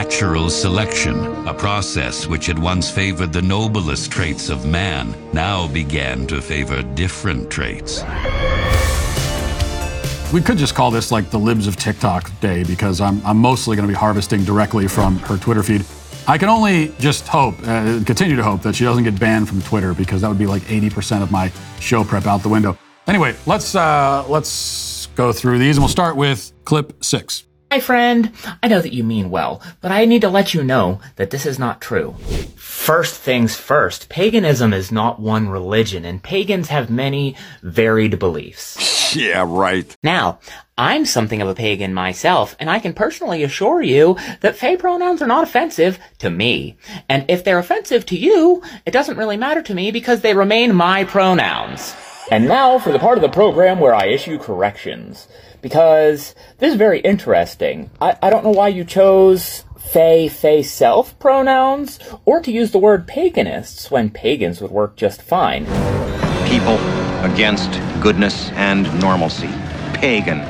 [0.00, 6.26] natural selection, a process which had once favored the noblest traits of man, now began
[6.26, 8.02] to favor different traits.
[10.32, 13.76] We could just call this like the libs of TikTok day because I'm, I'm mostly
[13.76, 15.84] going to be harvesting directly from her Twitter feed.
[16.26, 19.60] I can only just hope, uh, continue to hope that she doesn't get banned from
[19.60, 22.78] Twitter because that would be like 80% of my show prep out the window.
[23.06, 27.44] Anyway, let's uh, let's go through these and we'll start with clip six.
[27.70, 28.32] My friend,
[28.64, 31.46] I know that you mean well, but I need to let you know that this
[31.46, 32.16] is not true.
[32.56, 39.14] First things first, paganism is not one religion, and pagans have many varied beliefs.
[39.14, 39.96] Yeah, right.
[40.02, 40.40] Now,
[40.76, 45.22] I'm something of a pagan myself, and I can personally assure you that fey pronouns
[45.22, 46.76] are not offensive to me.
[47.08, 50.74] And if they're offensive to you, it doesn't really matter to me because they remain
[50.74, 51.94] my pronouns.
[52.32, 55.28] And now for the part of the program where I issue corrections
[55.62, 57.90] because this is very interesting.
[58.00, 62.78] I, I don't know why you chose Fey, Fey self pronouns, or to use the
[62.78, 65.64] word paganists when pagans would work just fine.
[66.48, 66.78] People
[67.24, 69.50] against goodness and normalcy.
[69.94, 70.40] Pagan.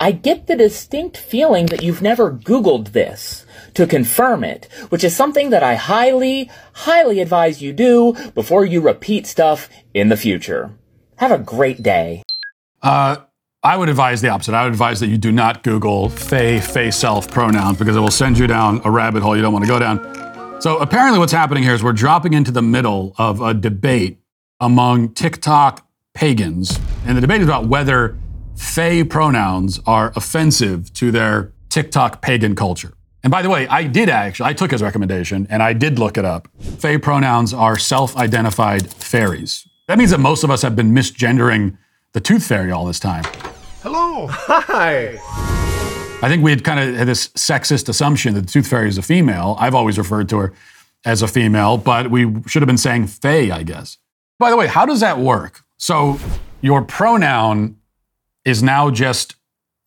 [0.00, 5.14] I get the distinct feeling that you've never Googled this to confirm it, which is
[5.14, 10.72] something that I highly, highly advise you do before you repeat stuff in the future.
[11.16, 12.24] Have a great day.
[12.82, 13.18] Uh,
[13.64, 14.54] I would advise the opposite.
[14.54, 18.10] I would advise that you do not Google Fey, Fey self pronouns because it will
[18.10, 20.60] send you down a rabbit hole you don't want to go down.
[20.60, 24.18] So apparently, what's happening here is we're dropping into the middle of a debate
[24.58, 26.76] among TikTok pagans.
[27.06, 28.18] And the debate is about whether
[28.56, 32.94] Fey pronouns are offensive to their TikTok pagan culture.
[33.22, 36.18] And by the way, I did actually, I took his recommendation and I did look
[36.18, 36.48] it up.
[36.58, 39.68] Fey pronouns are self identified fairies.
[39.86, 41.78] That means that most of us have been misgendering
[42.12, 43.24] the tooth fairy all this time.
[44.14, 44.26] Hello.
[44.28, 45.18] Hi.
[46.22, 48.98] I think we had kind of had this sexist assumption that the tooth fairy is
[48.98, 49.56] a female.
[49.58, 50.52] I've always referred to her
[51.06, 53.96] as a female, but we should have been saying fae, I guess.
[54.38, 55.62] By the way, how does that work?
[55.78, 56.18] So
[56.60, 57.78] your pronoun
[58.44, 59.36] is now just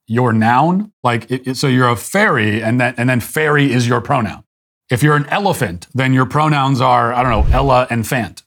[0.08, 3.88] your noun, like it, it, so you're a fairy, and then and then fairy is
[3.88, 4.44] your pronoun.
[4.90, 8.42] If you're an elephant, then your pronouns are I don't know Ella and Fant.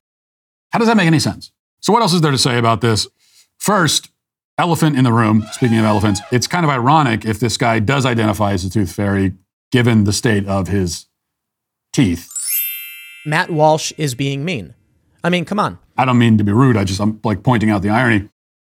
[0.71, 1.53] How does that make any sense?
[1.79, 3.07] So what else is there to say about this?
[3.59, 4.11] First,
[4.59, 8.05] elephant in the room, speaking of elephants, it's kind of ironic if this guy does
[8.05, 9.35] identify as a tooth fairy,
[9.71, 11.07] given the state of his
[11.93, 12.29] teeth.
[13.25, 14.75] Matt Walsh is being mean.
[15.23, 15.79] I mean, come on.
[15.97, 16.77] I don't mean to be rude.
[16.77, 18.29] I just, I'm like pointing out the irony.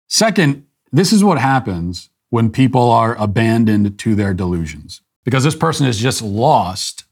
[0.09, 5.03] Second, this is what happens when people are abandoned to their delusions.
[5.25, 7.05] Because this person is just lost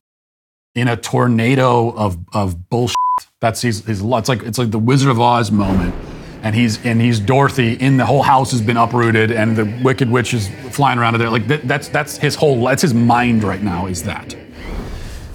[0.75, 2.97] in a tornado of, of bullshit.
[3.41, 5.95] That's his, his, it's like, it's like the Wizard of Oz moment
[6.43, 7.75] and he's and he's Dorothy.
[7.75, 11.21] In the whole house has been uprooted, and the Wicked Witch is flying around in
[11.21, 11.31] there.
[11.31, 13.87] Like that, that's that's his whole that's his mind right now.
[13.87, 14.37] Is that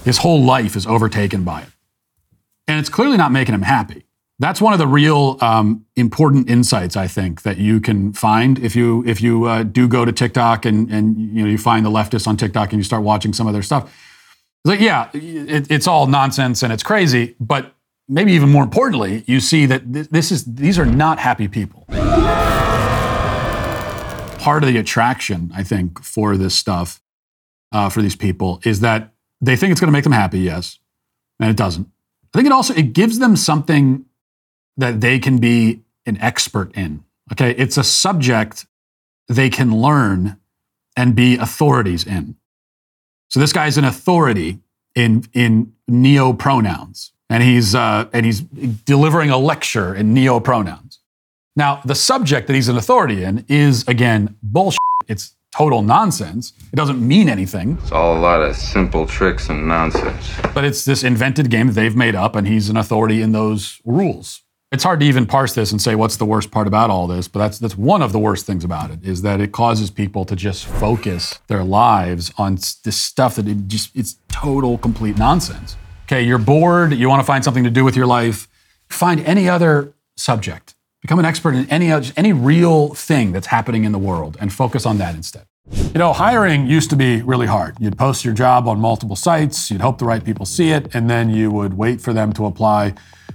[0.04, 1.68] his whole life is overtaken by it,
[2.66, 4.04] and it's clearly not making him happy.
[4.38, 8.74] That's one of the real um, important insights I think that you can find if
[8.74, 11.90] you if you uh, do go to TikTok and and you know you find the
[11.90, 13.84] leftists on TikTok and you start watching some of their stuff.
[14.64, 17.74] It's like yeah, it, it's all nonsense and it's crazy, but
[18.08, 21.84] maybe even more importantly, you see that this is these are not happy people.
[24.38, 27.00] Part of the attraction, I think, for this stuff,
[27.70, 30.40] uh, for these people, is that they think it's going to make them happy.
[30.40, 30.78] Yes,
[31.38, 31.88] and it doesn't.
[32.34, 34.04] I think it also it gives them something
[34.76, 37.04] that they can be an expert in.
[37.32, 38.66] Okay, it's a subject
[39.28, 40.38] they can learn
[40.96, 42.36] and be authorities in.
[43.28, 44.58] So this guy's an authority
[44.94, 50.98] in in neo pronouns and he's uh, and he's delivering a lecture in neo pronouns.
[51.56, 54.78] Now, the subject that he's an authority in is again bullshit.
[55.08, 56.52] It's total nonsense.
[56.72, 57.78] It doesn't mean anything.
[57.82, 60.30] It's all a lot of simple tricks and nonsense.
[60.54, 63.80] But it's this invented game that they've made up, and he's an authority in those
[63.84, 64.42] rules.
[64.70, 67.28] It's hard to even parse this and say what's the worst part about all this,
[67.28, 70.26] but that's that's one of the worst things about it is that it causes people
[70.26, 75.76] to just focus their lives on this stuff that it just it's total complete nonsense.
[76.12, 78.46] Okay, you're bored, you want to find something to do with your life,
[78.90, 80.74] find any other subject.
[81.00, 84.84] Become an expert in any any real thing that's happening in the world and focus
[84.84, 85.46] on that instead.
[85.72, 87.76] You know, hiring used to be really hard.
[87.80, 91.08] You'd post your job on multiple sites, you'd hope the right people see it, and
[91.08, 92.92] then you would wait for them to apply.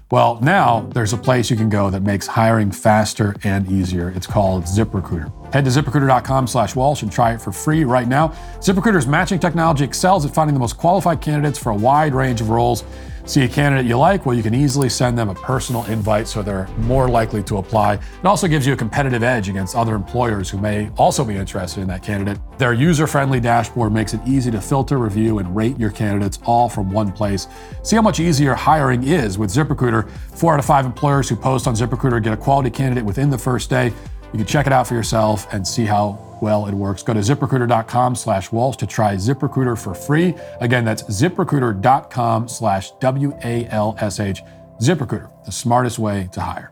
[0.10, 4.10] Well, now there's a place you can go that makes hiring faster and easier.
[4.12, 5.54] It's called ZipRecruiter.
[5.54, 8.30] Head to ziprecruiter.com slash Walsh and try it for free right now.
[8.60, 12.50] ZipRecruiter's matching technology excels at finding the most qualified candidates for a wide range of
[12.50, 12.86] roles.
[13.28, 14.26] See a candidate you like?
[14.26, 17.96] Well, you can easily send them a personal invite so they're more likely to apply.
[17.96, 21.82] It also gives you a competitive edge against other employers who may also be interested
[21.82, 22.40] in that candidate.
[22.58, 26.70] Their user friendly dashboard makes it easy to filter, review, and rate your candidates all
[26.70, 27.50] from one place.
[27.84, 30.10] See how much easier hiring is with ZipRecruiter.
[30.10, 33.38] Four out of five employers who post on ZipRecruiter get a quality candidate within the
[33.38, 33.88] first day.
[34.32, 37.04] You can check it out for yourself and see how well it works.
[37.04, 40.36] Go to ziprecruiter.com slash Walsh to try ZipRecruiter for free.
[40.62, 44.44] Again, that's ziprecruiter.com slash W-A-L-S-H.
[44.82, 46.72] ZipRecruiter, the smartest way to hire.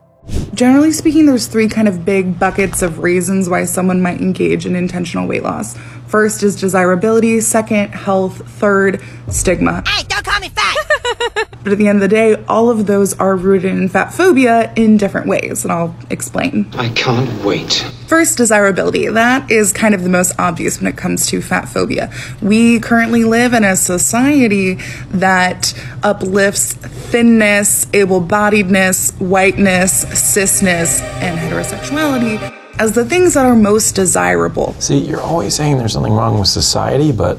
[0.54, 4.74] Generally speaking, there's three kind of big buckets of reasons why someone might engage in
[4.74, 5.76] intentional weight loss.
[6.08, 9.82] First is desirability, second, health, third, stigma.
[9.86, 10.76] Hey, don't call me fat!
[11.66, 14.72] But at the end of the day, all of those are rooted in fat phobia
[14.76, 16.70] in different ways, and I'll explain.
[16.74, 17.84] I can't wait.
[18.06, 19.08] First, desirability.
[19.08, 22.12] That is kind of the most obvious when it comes to fat phobia.
[22.40, 24.74] We currently live in a society
[25.10, 25.74] that
[26.04, 32.38] uplifts thinness, able bodiedness, whiteness, cisness, and heterosexuality
[32.78, 34.74] as the things that are most desirable.
[34.74, 37.38] See, you're always saying there's something wrong with society, but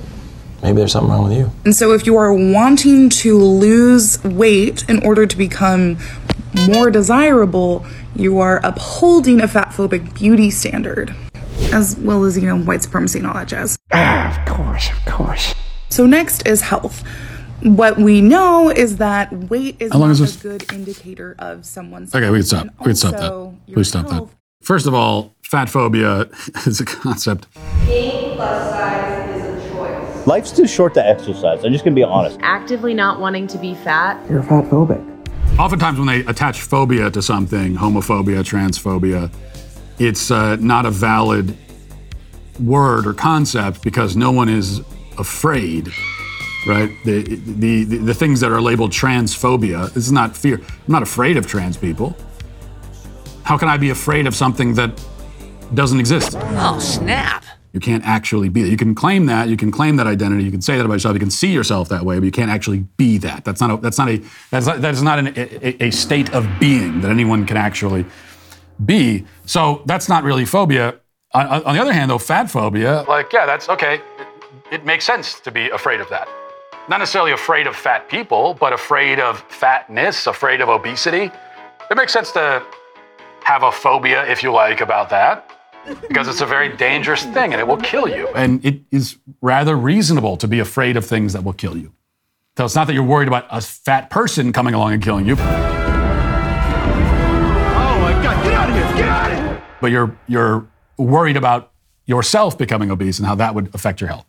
[0.68, 1.52] maybe there's something wrong with you.
[1.66, 5.98] And so, if you are wanting to lose weight in order to become
[6.68, 7.86] more desirable,
[8.16, 11.16] you are upholding a fat phobic beauty standard,
[11.72, 13.78] as well as, you know, white supremacy and all that jazz.
[13.94, 15.56] Ah, of course, of course.
[15.90, 17.04] So, next is health.
[17.64, 21.66] What we know is that weight is How long not is a good indicator of
[21.66, 22.68] someone's Okay, we can stop.
[22.80, 23.32] We can stop that.
[23.32, 24.28] your Please stop that.
[24.62, 26.30] First of all, fat phobia
[26.68, 27.48] is a concept.
[27.86, 30.17] Being plus size is a choice.
[30.28, 31.64] Life's too short to exercise.
[31.64, 32.38] I'm just gonna be honest.
[32.42, 34.22] Actively not wanting to be fat.
[34.30, 35.02] You're fat phobic.
[35.58, 39.32] Oftentimes, when they attach phobia to something, homophobia, transphobia,
[40.00, 41.56] it's uh, not a valid
[42.60, 44.82] word or concept because no one is
[45.18, 45.94] afraid,
[46.68, 46.92] right?
[47.06, 50.58] The, the, the, the things that are labeled transphobia, this is not fear.
[50.58, 52.18] I'm not afraid of trans people.
[53.44, 55.02] How can I be afraid of something that
[55.74, 56.36] doesn't exist?
[56.36, 57.46] Oh, snap.
[57.78, 58.70] You can't actually be that.
[58.70, 59.50] You can claim that.
[59.50, 60.44] You can claim that identity.
[60.44, 61.14] You can say that about yourself.
[61.14, 63.46] You can see yourself that way, but you can't actually be that.
[63.46, 63.78] That's not a.
[63.78, 64.20] That's not a.
[64.50, 68.04] That's not, that is not an, a, a state of being that anyone can actually
[68.84, 69.26] be.
[69.46, 70.96] So that's not really phobia.
[71.36, 74.02] On, on the other hand, though, fat phobia, like yeah, that's okay.
[74.18, 74.28] It,
[74.72, 76.28] it makes sense to be afraid of that.
[76.90, 81.30] Not necessarily afraid of fat people, but afraid of fatness, afraid of obesity.
[81.92, 82.66] It makes sense to
[83.44, 85.57] have a phobia, if you like, about that
[86.08, 88.28] because it's a very dangerous thing and it will kill you.
[88.36, 91.94] And it is rather reasonable to be afraid of things that will kill you.
[92.58, 95.34] So it's not that you're worried about a fat person coming along and killing you,
[95.34, 95.46] Oh
[98.02, 98.96] my god, get out of here!
[98.96, 99.64] Get out of here!
[99.80, 100.68] but you're you're
[100.98, 101.72] worried about
[102.06, 104.26] yourself becoming obese and how that would affect your health.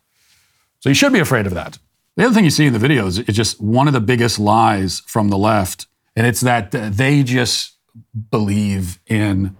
[0.79, 1.79] So you should be afraid of that.
[2.15, 4.99] The other thing you see in the videos is just one of the biggest lies
[5.07, 7.77] from the left, and it's that they just
[8.29, 9.55] believe in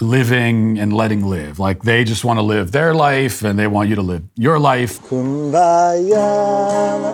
[0.00, 1.58] living and letting live.
[1.58, 4.58] Like they just want to live their life and they want you to live your
[4.58, 5.00] life.
[5.02, 6.20] Kumbaya.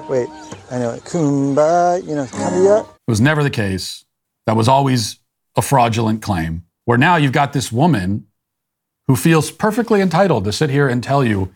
[0.09, 0.29] Wait,
[0.71, 1.03] I know it.
[1.05, 2.07] Kumbaya.
[2.07, 2.85] You know, kumbaya.
[2.85, 4.05] It was never the case.
[4.47, 5.19] That was always
[5.57, 6.65] a fraudulent claim.
[6.85, 8.27] Where now you've got this woman
[9.09, 11.53] who feels perfectly entitled to sit here and tell you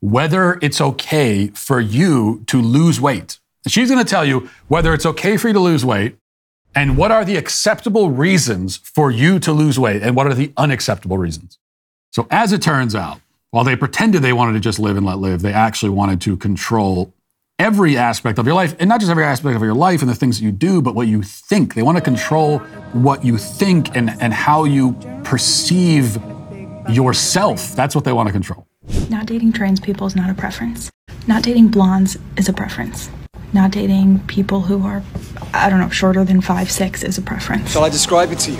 [0.00, 3.38] whether it's okay for you to lose weight.
[3.66, 6.16] She's going to tell you whether it's okay for you to lose weight
[6.74, 10.52] and what are the acceptable reasons for you to lose weight and what are the
[10.56, 11.58] unacceptable reasons.
[12.12, 13.20] So, as it turns out,
[13.50, 16.36] while they pretended they wanted to just live and let live, they actually wanted to
[16.36, 17.12] control
[17.58, 20.14] every aspect of your life, and not just every aspect of your life and the
[20.14, 21.74] things that you do, but what you think.
[21.74, 22.58] They want to control
[22.92, 24.92] what you think and, and how you
[25.24, 26.16] perceive
[26.88, 27.76] yourself.
[27.76, 28.66] That's what they want to control.
[29.10, 30.90] Not dating trans people is not a preference.
[31.26, 33.10] Not dating blondes is a preference.
[33.52, 35.02] Not dating people who are,
[35.52, 37.70] I don't know, shorter than five six is a preference.
[37.72, 38.58] Shall I describe it to you?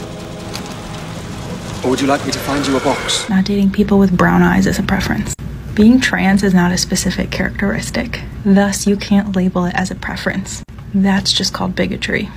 [1.85, 3.28] Or would you like me to find you a box?
[3.30, 5.35] Not dating people with brown eyes is a preference.
[5.75, 8.20] Being trans is not a specific characteristic.
[8.44, 10.62] Thus, you can't label it as a preference.
[10.92, 12.28] That's just called bigotry.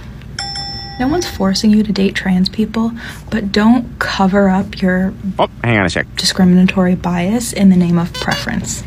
[1.00, 2.92] No one's forcing you to date trans people,
[3.32, 6.06] but don't cover up your Oh, hang on a sec.
[6.16, 8.84] discriminatory bias in the name of preference.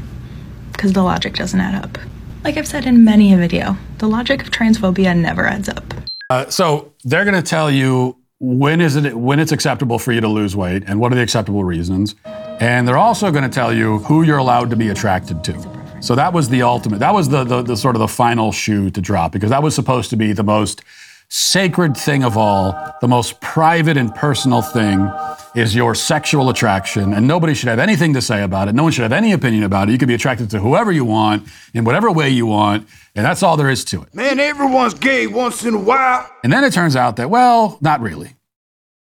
[0.72, 1.98] Because the logic doesn't add up.
[2.46, 5.82] Like I've said in many a video, the logic of transphobia never adds up.
[6.30, 10.20] Uh, so they're going to tell you when is it when it's acceptable for you
[10.20, 12.14] to lose weight and what are the acceptable reasons,
[12.60, 15.98] and they're also going to tell you who you're allowed to be attracted to.
[16.00, 17.00] So that was the ultimate.
[17.00, 19.74] That was the, the the sort of the final shoe to drop because that was
[19.74, 20.84] supposed to be the most
[21.28, 25.10] sacred thing of all, the most private and personal thing
[25.54, 28.74] is your sexual attraction, and nobody should have anything to say about it.
[28.74, 29.92] No one should have any opinion about it.
[29.92, 33.42] You can be attracted to whoever you want in whatever way you want, and that's
[33.42, 34.14] all there is to it.
[34.14, 36.30] Man, everyone's gay once in a while.
[36.44, 38.35] And then it turns out that, well, not really.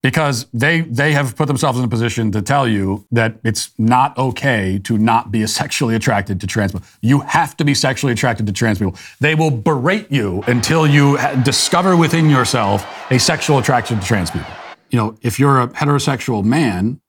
[0.02, 4.18] Because they they have put themselves in a position to tell you that it's not
[4.18, 6.88] okay to not be sexually attracted to trans people.
[7.02, 8.96] You have to be sexually attracted to trans people.
[9.20, 14.48] They will berate you until you discover within yourself a sexual attraction to trans people.
[14.90, 17.02] You know, if you're a heterosexual man,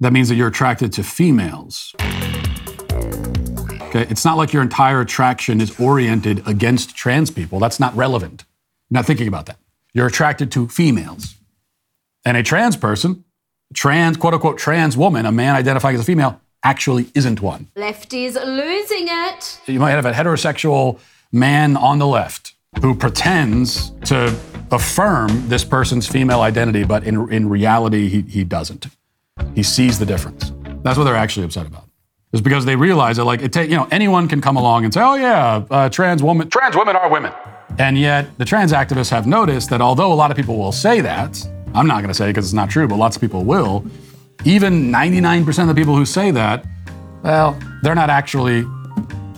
[0.00, 1.94] that means that you're attracted to females.
[3.88, 7.58] Okay, it's not like your entire attraction is oriented against trans people.
[7.58, 8.44] That's not relevant.
[8.90, 9.58] Not thinking about that.
[9.94, 11.37] You're attracted to females.
[12.28, 13.24] And a trans person,
[13.72, 17.68] trans, quote unquote, trans woman, a man identifying as a female, actually isn't one.
[17.74, 19.58] Lefty's losing it.
[19.64, 21.00] You might have a heterosexual
[21.32, 24.38] man on the left who pretends to
[24.70, 28.88] affirm this person's female identity, but in, in reality, he, he doesn't.
[29.54, 30.52] He sees the difference.
[30.82, 31.84] That's what they're actually upset about.
[32.34, 34.92] It's because they realize that, like, it ta- you know, anyone can come along and
[34.92, 37.32] say, "Oh yeah, uh, trans woman, trans women are women,"
[37.78, 41.00] and yet the trans activists have noticed that although a lot of people will say
[41.00, 41.42] that,
[41.78, 43.86] I'm not going to say it because it's not true, but lots of people will.
[44.44, 46.66] Even 99% of the people who say that,
[47.22, 48.62] well, they're not actually.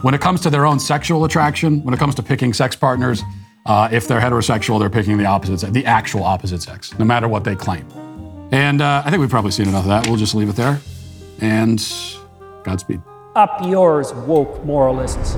[0.03, 3.23] When it comes to their own sexual attraction, when it comes to picking sex partners,
[3.67, 7.45] uh, if they're heterosexual, they're picking the opposite, the actual opposite sex, no matter what
[7.45, 7.87] they claim.
[8.51, 10.07] And uh, I think we've probably seen enough of that.
[10.07, 10.81] We'll just leave it there.
[11.41, 11.79] And
[12.65, 13.03] Godspeed.
[13.37, 15.37] Up yours, woke moralists.